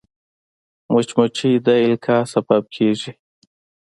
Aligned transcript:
مچمچۍ 0.93 1.53
د 1.65 1.67
القاح 1.85 2.23
سبب 2.33 2.63
کېږي 2.75 3.11